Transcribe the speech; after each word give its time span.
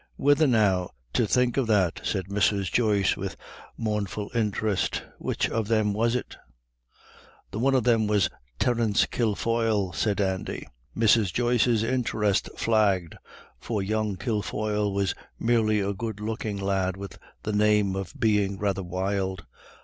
"Whethen 0.15 0.49
now, 0.49 0.89
to 1.13 1.27
think 1.27 1.57
of 1.57 1.67
that," 1.67 2.01
said 2.03 2.25
Mrs. 2.25 2.71
Joyce 2.71 3.15
with 3.15 3.37
mournful 3.77 4.31
interest, 4.33 5.03
"which 5.19 5.47
of 5.47 5.67
them 5.67 5.93
was 5.93 6.15
it?" 6.15 6.37
"The 7.51 7.59
one 7.59 7.75
of 7.75 7.83
them 7.83 8.07
was 8.07 8.27
Terence 8.57 9.05
Kilfoyle," 9.05 9.93
said 9.93 10.19
Andy. 10.19 10.67
Mrs. 10.97 11.31
Joyce's 11.31 11.83
interest 11.83 12.49
flagged, 12.57 13.15
for 13.59 13.83
young 13.83 14.15
Kilfoyle 14.15 14.91
was 14.91 15.13
merely 15.37 15.79
a 15.81 15.93
good 15.93 16.19
looking 16.19 16.57
lad 16.57 16.97
with 16.97 17.19
the 17.43 17.53
name 17.53 17.95
of 17.95 18.11
being 18.19 18.57
rather 18.57 18.81
wild. 18.81 19.45